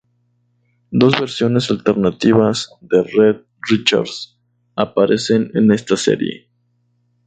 [0.89, 4.35] Dos versiones alternativas de Reed Richards
[4.75, 6.49] aparecen en esta serie.